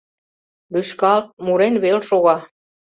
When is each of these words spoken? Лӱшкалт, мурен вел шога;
Лӱшкалт, 0.73 1.27
мурен 1.45 1.75
вел 1.83 1.99
шога; 2.07 2.37